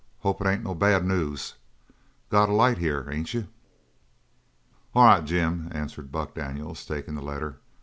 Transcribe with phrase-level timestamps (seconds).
[0.21, 1.53] Hope it ain't no bad news.
[2.31, 3.49] Got a light here, ain't you?"
[4.95, 7.59] "All right, Jim," answered Buck Daniels, taking the letter.